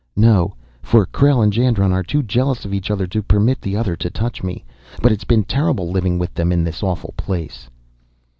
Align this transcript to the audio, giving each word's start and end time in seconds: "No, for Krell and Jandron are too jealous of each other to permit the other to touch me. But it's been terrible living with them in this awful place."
"No, 0.17 0.55
for 0.81 1.05
Krell 1.05 1.43
and 1.43 1.53
Jandron 1.53 1.91
are 1.91 2.01
too 2.01 2.23
jealous 2.23 2.65
of 2.65 2.73
each 2.73 2.89
other 2.89 3.05
to 3.05 3.21
permit 3.21 3.61
the 3.61 3.77
other 3.77 3.95
to 3.97 4.09
touch 4.09 4.41
me. 4.41 4.65
But 4.99 5.11
it's 5.11 5.25
been 5.25 5.43
terrible 5.43 5.91
living 5.91 6.17
with 6.17 6.33
them 6.33 6.51
in 6.51 6.63
this 6.63 6.81
awful 6.81 7.13
place." 7.17 7.69